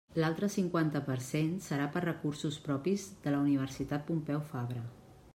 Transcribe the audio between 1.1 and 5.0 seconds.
cent serà per recursos propis de la Universitat Pompeu Fabra.